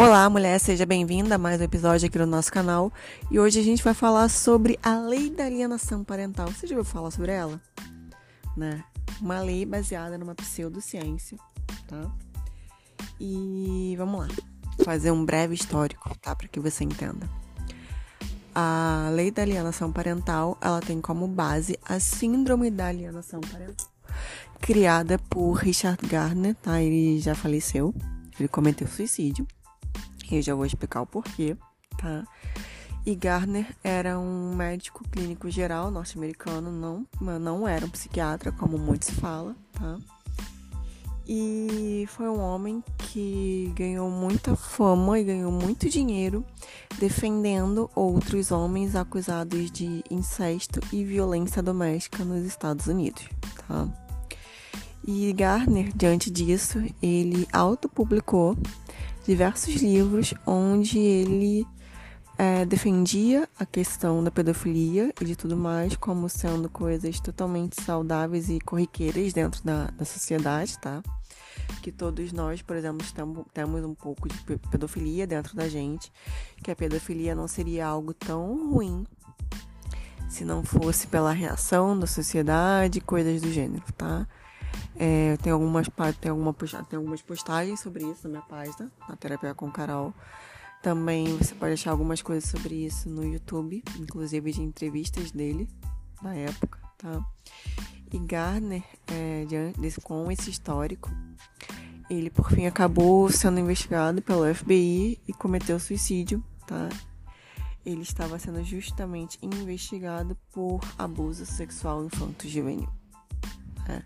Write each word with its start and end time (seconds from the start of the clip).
Olá, 0.00 0.30
mulher, 0.30 0.58
seja 0.58 0.86
bem-vinda 0.86 1.34
a 1.34 1.38
mais 1.38 1.60
um 1.60 1.64
episódio 1.64 2.06
aqui 2.08 2.16
no 2.16 2.24
nosso 2.24 2.50
canal. 2.50 2.90
E 3.30 3.38
hoje 3.38 3.60
a 3.60 3.62
gente 3.62 3.84
vai 3.84 3.92
falar 3.92 4.30
sobre 4.30 4.78
a 4.82 4.98
lei 4.98 5.28
da 5.28 5.44
alienação 5.44 6.02
parental. 6.02 6.48
Você 6.48 6.66
já 6.66 6.74
ouviu 6.74 6.90
falar 6.90 7.10
sobre 7.10 7.32
ela? 7.32 7.60
Né? 8.56 8.82
Uma 9.20 9.40
lei 9.40 9.66
baseada 9.66 10.16
numa 10.16 10.34
pseudociência, 10.34 11.36
tá? 11.86 12.10
E 13.20 13.94
vamos 13.98 14.20
lá, 14.20 14.28
fazer 14.86 15.10
um 15.10 15.22
breve 15.22 15.54
histórico, 15.54 16.16
tá? 16.18 16.34
Para 16.34 16.48
que 16.48 16.58
você 16.58 16.82
entenda. 16.82 17.28
A 18.54 19.10
lei 19.12 19.30
da 19.30 19.42
alienação 19.42 19.92
parental, 19.92 20.56
ela 20.62 20.80
tem 20.80 20.98
como 20.98 21.28
base 21.28 21.78
a 21.84 22.00
síndrome 22.00 22.70
da 22.70 22.86
alienação 22.86 23.42
parental, 23.42 23.86
criada 24.62 25.18
por 25.28 25.52
Richard 25.52 26.00
Gardner, 26.06 26.54
tá? 26.54 26.80
Ele 26.80 27.20
já 27.20 27.34
faleceu, 27.34 27.94
ele 28.38 28.48
cometeu 28.48 28.88
suicídio. 28.88 29.46
Eu 30.30 30.42
já 30.42 30.54
vou 30.54 30.64
explicar 30.64 31.02
o 31.02 31.06
porquê, 31.06 31.56
tá? 31.98 32.24
E 33.04 33.14
Gardner 33.14 33.74
era 33.82 34.18
um 34.18 34.54
médico 34.54 35.02
clínico 35.08 35.50
geral 35.50 35.90
norte-americano, 35.90 36.70
não, 36.70 37.06
não 37.38 37.66
era 37.66 37.84
um 37.84 37.90
psiquiatra, 37.90 38.52
como 38.52 38.78
muitos 38.78 39.10
falam, 39.10 39.56
tá? 39.72 39.98
E 41.26 42.06
foi 42.08 42.28
um 42.28 42.40
homem 42.40 42.82
que 42.98 43.72
ganhou 43.76 44.10
muita 44.10 44.56
fama 44.56 45.18
e 45.18 45.24
ganhou 45.24 45.52
muito 45.52 45.88
dinheiro 45.88 46.44
defendendo 46.98 47.88
outros 47.94 48.50
homens 48.50 48.96
acusados 48.96 49.70
de 49.70 50.02
incesto 50.10 50.80
e 50.92 51.04
violência 51.04 51.62
doméstica 51.62 52.24
nos 52.24 52.44
Estados 52.44 52.86
Unidos, 52.86 53.28
tá? 53.66 53.88
E 55.06 55.32
Gardner, 55.32 55.90
diante 55.94 56.30
disso, 56.30 56.82
ele 57.02 57.48
autopublicou 57.52 58.56
diversos 59.26 59.76
livros 59.76 60.34
onde 60.46 60.98
ele 60.98 61.66
é, 62.40 62.64
defendia 62.64 63.48
a 63.58 63.66
questão 63.66 64.24
da 64.24 64.30
pedofilia 64.30 65.12
e 65.20 65.24
de 65.24 65.36
tudo 65.36 65.56
mais 65.56 65.94
como 65.96 66.28
sendo 66.28 66.68
coisas 66.68 67.20
totalmente 67.20 67.82
saudáveis 67.82 68.48
e 68.48 68.58
corriqueiras 68.60 69.32
dentro 69.32 69.62
da, 69.62 69.86
da 69.88 70.04
sociedade, 70.04 70.78
tá? 70.78 71.02
Que 71.82 71.92
todos 71.92 72.32
nós, 72.32 72.62
por 72.62 72.76
exemplo, 72.76 73.04
temos 73.52 73.84
um 73.84 73.94
pouco 73.94 74.28
de 74.28 74.36
pedofilia 74.70 75.26
dentro 75.26 75.54
da 75.54 75.68
gente, 75.68 76.10
que 76.62 76.70
a 76.70 76.76
pedofilia 76.76 77.34
não 77.34 77.46
seria 77.46 77.86
algo 77.86 78.14
tão 78.14 78.70
ruim 78.70 79.06
se 80.28 80.44
não 80.44 80.62
fosse 80.62 81.08
pela 81.08 81.32
reação 81.32 81.98
da 81.98 82.06
sociedade, 82.06 83.00
coisas 83.00 83.42
do 83.42 83.52
gênero, 83.52 83.84
tá? 83.98 84.26
É, 84.96 85.36
tem, 85.38 85.52
algumas, 85.52 85.88
tem, 86.20 86.30
alguma, 86.30 86.52
tem 86.54 86.96
algumas 86.96 87.22
postagens 87.22 87.80
sobre 87.80 88.04
isso 88.04 88.24
na 88.24 88.30
minha 88.30 88.42
página, 88.42 88.90
na 89.08 89.16
Terapia 89.16 89.54
com 89.54 89.70
Carol. 89.70 90.12
Também 90.82 91.36
você 91.36 91.54
pode 91.54 91.74
achar 91.74 91.90
algumas 91.90 92.22
coisas 92.22 92.48
sobre 92.50 92.86
isso 92.86 93.08
no 93.08 93.24
YouTube, 93.24 93.82
inclusive 93.98 94.52
de 94.52 94.62
entrevistas 94.62 95.30
dele 95.30 95.68
na 96.22 96.34
época, 96.34 96.78
tá? 96.96 97.24
E 98.12 98.18
Gardner, 98.18 98.82
é, 99.06 99.46
com 100.02 100.30
esse 100.32 100.50
histórico, 100.50 101.10
ele 102.08 102.28
por 102.28 102.50
fim 102.50 102.66
acabou 102.66 103.30
sendo 103.30 103.60
investigado 103.60 104.20
pelo 104.20 104.52
FBI 104.52 105.20
e 105.28 105.32
cometeu 105.32 105.78
suicídio, 105.78 106.42
tá? 106.66 106.88
Ele 107.84 108.02
estava 108.02 108.38
sendo 108.38 108.62
justamente 108.64 109.38
investigado 109.40 110.36
por 110.52 110.80
abuso 110.98 111.46
sexual 111.46 112.04
infanto-juvenil. 112.04 112.88
Né? 113.86 114.02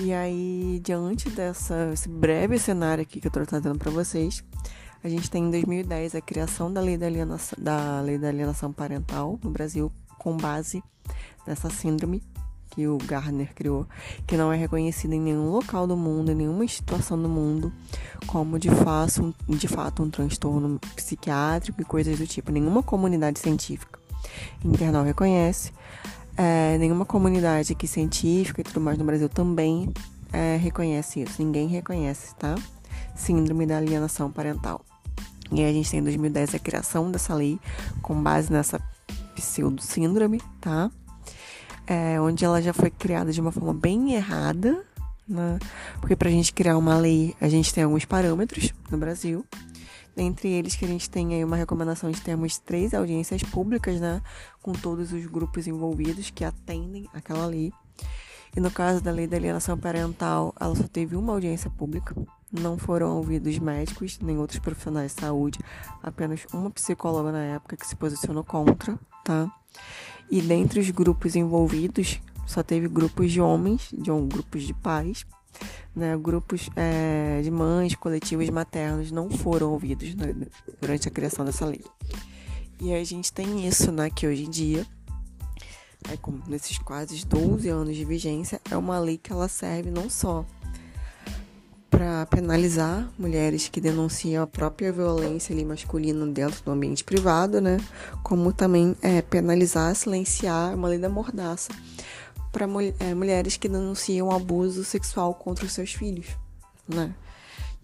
E 0.00 0.12
aí, 0.12 0.80
diante 0.82 1.28
desse 1.30 2.08
breve 2.08 2.58
cenário 2.58 3.02
aqui 3.02 3.20
que 3.20 3.26
eu 3.26 3.30
estou 3.30 3.44
trazendo 3.44 3.78
para 3.78 3.90
vocês, 3.90 4.42
a 5.04 5.08
gente 5.08 5.30
tem 5.30 5.44
em 5.44 5.50
2010 5.50 6.14
a 6.14 6.20
criação 6.20 6.72
da 6.72 6.80
lei 6.80 6.96
da, 6.96 7.06
alienação, 7.06 7.58
da 7.62 8.00
lei 8.00 8.18
da 8.18 8.28
alienação 8.28 8.72
parental 8.72 9.38
no 9.42 9.50
Brasil, 9.50 9.92
com 10.18 10.36
base 10.36 10.82
nessa 11.46 11.68
síndrome 11.68 12.22
que 12.70 12.86
o 12.88 12.96
Gardner 12.96 13.54
criou, 13.54 13.86
que 14.26 14.34
não 14.34 14.50
é 14.50 14.56
reconhecida 14.56 15.14
em 15.14 15.20
nenhum 15.20 15.50
local 15.50 15.86
do 15.86 15.96
mundo, 15.96 16.32
em 16.32 16.34
nenhuma 16.34 16.66
situação 16.66 17.20
do 17.20 17.28
mundo, 17.28 17.70
como 18.26 18.58
de 18.58 18.70
fato, 18.70 19.34
de 19.46 19.68
fato 19.68 20.02
um 20.02 20.08
transtorno 20.08 20.80
psiquiátrico 20.96 21.82
e 21.82 21.84
coisas 21.84 22.18
do 22.18 22.26
tipo. 22.26 22.50
Nenhuma 22.50 22.82
comunidade 22.82 23.38
científica 23.38 24.00
internal 24.64 25.04
reconhece. 25.04 25.72
É, 26.44 26.76
nenhuma 26.76 27.06
comunidade 27.06 27.72
aqui 27.72 27.86
científica 27.86 28.60
e 28.60 28.64
tudo 28.64 28.80
mais 28.80 28.98
no 28.98 29.04
Brasil 29.04 29.28
também 29.28 29.88
é, 30.32 30.56
reconhece 30.56 31.22
isso. 31.22 31.40
Ninguém 31.40 31.68
reconhece, 31.68 32.34
tá? 32.34 32.56
Síndrome 33.14 33.64
da 33.64 33.76
alienação 33.76 34.28
parental. 34.28 34.84
E 35.52 35.62
a 35.62 35.72
gente 35.72 35.88
tem 35.88 36.00
em 36.00 36.02
2010 36.02 36.56
a 36.56 36.58
criação 36.58 37.12
dessa 37.12 37.32
lei 37.32 37.60
com 38.02 38.20
base 38.20 38.52
nessa 38.52 38.80
pseudo-síndrome, 39.36 40.42
tá? 40.60 40.90
É, 41.86 42.20
onde 42.20 42.44
ela 42.44 42.60
já 42.60 42.72
foi 42.72 42.90
criada 42.90 43.30
de 43.32 43.40
uma 43.40 43.52
forma 43.52 43.72
bem 43.72 44.14
errada, 44.14 44.84
né? 45.28 45.60
Porque 46.00 46.16
pra 46.16 46.28
gente 46.28 46.52
criar 46.52 46.76
uma 46.76 46.98
lei, 46.98 47.36
a 47.40 47.48
gente 47.48 47.72
tem 47.72 47.84
alguns 47.84 48.04
parâmetros 48.04 48.74
no 48.90 48.98
Brasil. 48.98 49.46
Dentre 50.14 50.48
eles 50.48 50.76
que 50.76 50.84
a 50.84 50.88
gente 50.88 51.08
tem 51.08 51.34
aí 51.34 51.44
uma 51.44 51.56
recomendação 51.56 52.10
de 52.10 52.20
termos 52.20 52.58
três 52.58 52.92
audiências 52.92 53.42
públicas, 53.42 54.00
né? 54.00 54.20
Com 54.62 54.72
todos 54.72 55.12
os 55.12 55.26
grupos 55.26 55.66
envolvidos 55.66 56.30
que 56.30 56.44
atendem 56.44 57.08
aquela 57.14 57.46
lei. 57.46 57.72
E 58.54 58.60
no 58.60 58.70
caso 58.70 59.02
da 59.02 59.10
lei 59.10 59.26
da 59.26 59.38
alienação 59.38 59.78
parental, 59.78 60.54
ela 60.60 60.74
só 60.74 60.86
teve 60.86 61.16
uma 61.16 61.32
audiência 61.32 61.70
pública. 61.70 62.14
Não 62.52 62.76
foram 62.76 63.16
ouvidos 63.16 63.58
médicos 63.58 64.18
nem 64.20 64.36
outros 64.36 64.58
profissionais 64.58 65.14
de 65.14 65.22
saúde, 65.22 65.58
apenas 66.02 66.44
uma 66.52 66.70
psicóloga 66.70 67.32
na 67.32 67.42
época 67.44 67.78
que 67.78 67.86
se 67.86 67.96
posicionou 67.96 68.44
contra, 68.44 68.98
tá? 69.24 69.50
E 70.30 70.42
dentre 70.42 70.80
os 70.80 70.90
grupos 70.90 71.34
envolvidos, 71.34 72.20
só 72.46 72.62
teve 72.62 72.88
grupos 72.88 73.32
de 73.32 73.40
homens, 73.40 73.88
de 73.90 74.10
um, 74.10 74.28
grupos 74.28 74.64
de 74.64 74.74
pais 74.74 75.24
né, 75.94 76.16
grupos 76.16 76.68
é, 76.74 77.40
de 77.42 77.50
mães, 77.50 77.94
coletivos 77.94 78.48
maternos 78.50 79.10
não 79.10 79.30
foram 79.30 79.72
ouvidos 79.72 80.14
né, 80.14 80.34
durante 80.80 81.08
a 81.08 81.10
criação 81.10 81.44
dessa 81.44 81.66
lei. 81.66 81.84
E 82.80 82.94
a 82.94 83.04
gente 83.04 83.32
tem 83.32 83.66
isso, 83.66 83.92
né, 83.92 84.10
que 84.10 84.26
hoje 84.26 84.44
em 84.44 84.50
dia, 84.50 84.86
é, 86.08 86.18
nesses 86.48 86.78
quase 86.78 87.24
12 87.26 87.68
anos 87.68 87.96
de 87.96 88.04
vigência, 88.04 88.60
é 88.70 88.76
uma 88.76 88.98
lei 88.98 89.18
que 89.18 89.32
ela 89.32 89.48
serve 89.48 89.90
não 89.90 90.08
só 90.08 90.44
para 91.90 92.24
penalizar 92.24 93.06
mulheres 93.18 93.68
que 93.68 93.78
denunciam 93.78 94.42
a 94.42 94.46
própria 94.46 94.90
violência 94.90 95.54
ali, 95.54 95.62
masculina 95.62 96.26
dentro 96.26 96.64
do 96.64 96.70
ambiente 96.70 97.04
privado, 97.04 97.60
né, 97.60 97.76
como 98.22 98.50
também 98.50 98.96
é, 99.02 99.20
penalizar, 99.20 99.94
silenciar 99.94 100.74
uma 100.74 100.88
lei 100.88 100.98
da 100.98 101.10
mordaça 101.10 101.70
para 102.52 102.66
é, 103.00 103.14
mulheres 103.14 103.56
que 103.56 103.68
denunciam 103.68 104.30
abuso 104.30 104.84
sexual 104.84 105.34
contra 105.34 105.64
os 105.64 105.72
seus 105.72 105.94
filhos, 105.94 106.26
né? 106.86 107.14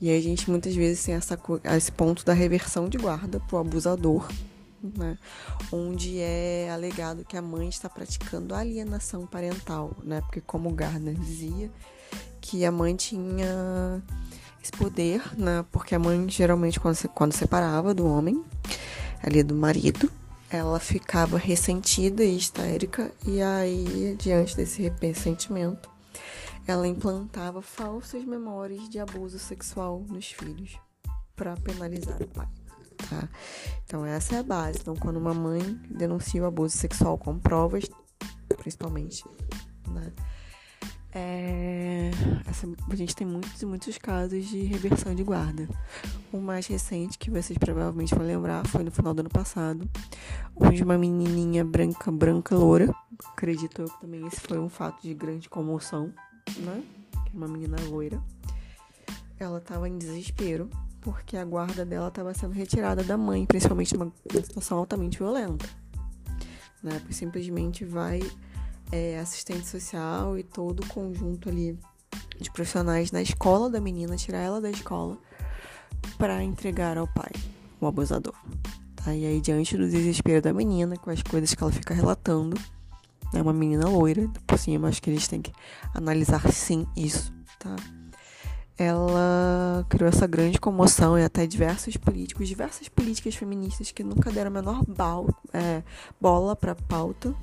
E 0.01 0.15
a 0.15 0.21
gente 0.21 0.49
muitas 0.49 0.77
vezes 0.77 1.03
tem 1.03 1.15
essa, 1.15 1.37
esse 1.77 1.91
ponto 1.91 2.25
da 2.25 2.33
reversão 2.33 2.89
de 2.89 2.99
guarda 2.99 3.41
pro 3.41 3.59
abusador, 3.59 4.29
né? 4.81 5.19
Onde 5.73 6.21
é 6.21 6.71
alegado 6.71 7.25
que 7.25 7.37
a 7.37 7.43
mãe 7.43 7.69
está 7.69 7.89
praticando 7.89 8.55
alienação 8.55 9.27
parental, 9.27 9.97
né? 10.05 10.21
Porque 10.21 10.41
como 10.41 10.71
Gardner 10.71 11.15
dizia, 11.15 11.71
que 12.41 12.65
a 12.65 12.71
mãe 12.71 12.95
tinha 12.95 14.03
esse 14.62 14.71
poder, 14.71 15.23
né? 15.37 15.65
Porque 15.73 15.95
a 15.95 15.99
mãe 15.99 16.29
geralmente 16.29 16.79
quando, 16.79 17.09
quando 17.09 17.33
separava 17.33 17.93
do 17.93 18.06
homem, 18.06 18.45
ali 19.23 19.43
do 19.43 19.55
marido, 19.55 20.11
ela 20.50 20.81
ficava 20.81 21.36
ressentida 21.36 22.25
e 22.25 22.36
histérica, 22.36 23.12
e 23.26 23.43
aí, 23.43 24.17
diante 24.19 24.56
desse 24.56 24.90
ressentimento, 25.00 25.90
ela 26.67 26.87
implantava 26.87 27.62
falsas 27.62 28.25
memórias 28.25 28.88
de 28.88 28.99
abuso 28.99 29.38
sexual 29.38 30.05
nos 30.08 30.32
filhos 30.32 30.78
para 31.37 31.56
penalizar 31.56 32.20
o 32.23 32.28
pai. 32.28 32.49
Tá? 33.08 33.28
Então, 33.84 34.05
essa 34.05 34.37
é 34.37 34.38
a 34.38 34.43
base. 34.43 34.78
Então, 34.81 34.96
quando 34.96 35.17
uma 35.17 35.32
mãe 35.32 35.61
denuncia 35.88 36.43
o 36.43 36.46
abuso 36.46 36.76
sexual 36.76 37.17
com 37.17 37.38
provas, 37.38 37.84
principalmente, 38.58 39.25
né? 39.88 40.12
É, 41.14 42.10
essa, 42.46 42.69
a 42.90 42.94
gente 42.94 43.16
tem 43.16 43.26
muitos 43.26 43.60
e 43.62 43.66
muitos 43.66 43.96
casos 43.96 44.46
de 44.46 44.62
reversão 44.64 45.14
de 45.14 45.22
guarda. 45.22 45.69
O 46.32 46.38
mais 46.38 46.66
recente, 46.66 47.19
que 47.19 47.31
vocês 47.31 47.58
provavelmente 47.58 48.14
vão 48.14 48.26
lembrar, 48.26 48.66
foi 48.66 48.84
no 48.84 48.90
final 48.90 49.14
do 49.14 49.20
ano 49.20 49.31
passado, 49.31 49.88
onde 50.55 50.82
uma 50.82 50.99
menininha 50.99 51.64
branca, 51.64 52.10
branca, 52.10 52.55
loura, 52.55 52.94
acredito 53.32 53.82
eu 53.82 53.88
que 53.88 54.00
também 54.00 54.26
esse 54.26 54.40
foi 54.40 54.58
um 54.58 54.69
fato 54.69 55.02
de 55.02 55.14
grande 55.14 55.49
comoção, 55.49 56.12
né? 56.58 56.82
É 57.32 57.37
uma 57.37 57.49
menina 57.49 57.76
loira. 57.88 58.22
Ela 59.38 59.58
estava 59.58 59.88
em 59.88 59.96
desespero 59.96 60.69
porque 61.00 61.37
a 61.37 61.44
guarda 61.44 61.84
dela 61.87 62.08
estava 62.08 62.34
sendo 62.34 62.52
retirada 62.52 63.02
da 63.02 63.16
mãe, 63.16 63.46
principalmente 63.46 63.96
numa 63.96 64.12
situação 64.44 64.78
altamente 64.78 65.19
violenta. 65.19 65.69
Né? 66.82 67.00
Simplesmente 67.11 67.84
vai 67.84 68.20
é, 68.90 69.19
assistente 69.19 69.67
social 69.67 70.38
e 70.38 70.43
todo 70.43 70.81
o 70.81 70.88
conjunto 70.88 71.49
ali 71.49 71.79
de 72.40 72.50
profissionais 72.50 73.11
na 73.11 73.20
escola 73.20 73.69
da 73.69 73.81
menina, 73.81 74.17
tirar 74.17 74.38
ela 74.38 74.61
da 74.61 74.70
escola 74.70 75.19
para 76.17 76.43
entregar 76.43 76.96
ao 76.96 77.06
pai, 77.06 77.32
o 77.81 77.87
abusador. 77.87 78.35
Tá? 78.96 79.14
E 79.14 79.26
aí, 79.26 79.40
diante 79.40 79.76
do 79.76 79.88
desespero 79.88 80.43
da 80.43 80.52
menina, 80.52 80.96
com 80.96 81.11
as 81.11 81.23
coisas 81.23 81.55
que 81.55 81.62
ela 81.62 81.73
fica 81.73 81.94
relatando, 81.94 82.58
é 83.35 83.43
uma 83.43 83.52
menina 83.52 83.88
loira, 83.88 84.29
por 84.46 84.58
cima, 84.58 84.88
acho 84.88 85.02
que 85.02 85.11
eles 85.11 85.29
têm 85.29 85.43
que 85.43 85.52
analisar 85.94 86.50
sim 86.50 86.87
isso, 86.96 87.32
tá? 87.58 87.76
Ela 88.76 89.85
criou 89.88 90.08
essa 90.08 90.26
grande 90.26 90.61
comoção 90.61 91.19
e 91.19 91.25
até 91.25 91.46
diversos 91.46 91.96
políticos, 91.96 92.46
diversas 92.46 92.88
políticas 92.88 93.35
feministas 93.35 93.90
que 93.90 94.05
nunca 94.05 94.31
deram 94.31 94.52
a 94.52 94.55
menor 94.55 94.85
bal, 94.87 95.26
é, 95.52 95.82
bola 96.20 96.55
pra 96.55 96.76
pauta, 96.76 97.35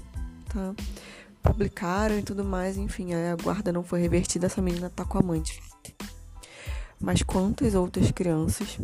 tá? 0.46 0.74
Publicaram 1.46 2.18
e 2.18 2.24
tudo 2.24 2.44
mais, 2.44 2.78
enfim, 2.78 3.14
a 3.14 3.36
guarda 3.36 3.72
não 3.72 3.84
foi 3.84 4.02
revertida, 4.02 4.48
essa 4.48 4.62
menina 4.62 4.90
tá 4.90 5.06
com 5.06 5.18
a 5.18 5.22
mãe 5.22 5.42
de 5.42 5.54
fato. 5.54 5.94
Mas 7.00 7.22
quantas 7.22 7.76
outras 7.76 8.12
crianças 8.12 8.80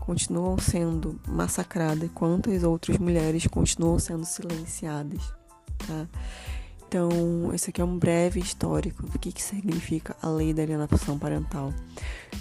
continuam 0.00 0.58
sendo 0.58 1.18
massacradas, 1.26 2.10
quantas 2.14 2.62
outras 2.64 2.98
mulheres 2.98 3.46
continuam 3.46 3.98
sendo 3.98 4.24
silenciadas, 4.24 5.22
tá? 5.78 6.06
Então, 6.92 7.08
esse 7.54 7.70
aqui 7.70 7.80
é 7.80 7.84
um 7.84 7.98
breve 7.98 8.38
histórico 8.38 9.06
do 9.06 9.18
que, 9.18 9.32
que 9.32 9.42
significa 9.42 10.14
a 10.20 10.28
lei 10.28 10.52
da 10.52 10.62
alienação 10.62 11.18
parental. 11.18 11.72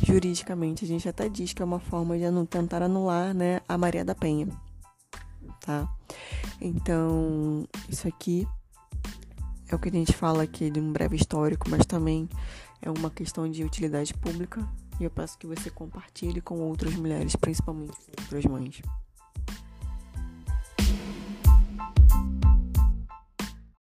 Juridicamente, 0.04 0.84
a 0.84 0.88
gente 0.90 1.08
até 1.08 1.30
diz 1.30 1.54
que 1.54 1.62
é 1.62 1.66
uma 1.66 1.80
forma 1.80 2.18
de 2.18 2.26
tentar 2.48 2.82
anular 2.82 3.34
né, 3.34 3.62
a 3.66 3.78
Maria 3.78 4.04
da 4.04 4.14
Penha, 4.14 4.50
tá? 5.62 5.88
Então, 6.60 7.66
isso 7.88 8.10
aqui 8.10 8.46
é 9.72 9.76
o 9.76 9.80
que 9.80 9.90
a 9.90 9.92
gente 9.92 10.14
fala 10.14 10.44
aqui 10.44 10.70
de 10.70 10.80
um 10.80 10.92
breve 10.92 11.16
histórico, 11.16 11.70
mas 11.70 11.86
também 11.86 12.28
é 12.82 12.90
uma 12.90 13.10
questão 13.10 13.50
de 13.50 13.64
utilidade 13.64 14.14
pública 14.14 14.68
e 15.00 15.04
eu 15.04 15.10
peço 15.10 15.38
que 15.38 15.48
você 15.48 15.70
compartilhe 15.70 16.42
com 16.42 16.60
outras 16.60 16.94
mulheres, 16.96 17.36
principalmente 17.36 17.94
com 17.94 18.22
outras 18.22 18.46
mães. 18.46 18.82